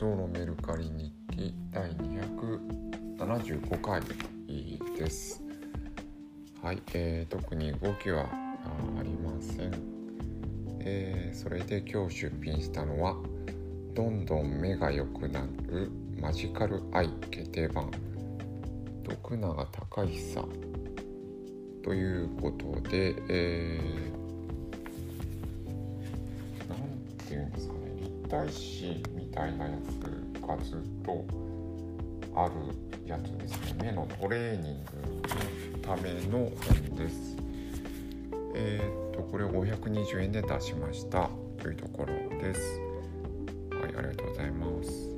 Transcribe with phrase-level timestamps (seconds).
[0.00, 4.00] ソロメルカリ日記第275回
[4.98, 5.42] です。
[6.62, 8.26] はい、えー、特に動きは
[8.98, 9.72] ありません。
[10.80, 13.14] えー、それで今日出品したのは
[13.92, 17.90] 「どんどん目が良くなるマジカルアイ決定版
[19.04, 20.48] 徳永隆久」
[21.84, 26.78] ということで、えー、なん
[27.28, 27.79] ていうんですか
[28.30, 31.24] 大師みたいなやつがずっと
[32.34, 32.52] ある
[33.04, 33.86] やつですね。
[33.86, 37.36] 目のトレーニングのための本です。
[38.54, 42.80] えー、っとこれを520円で出しましたというところです。
[43.72, 45.09] はいありがとうございます。